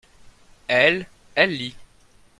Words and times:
elle, 0.67 1.05
elle 1.35 1.55
lit. 1.55 1.75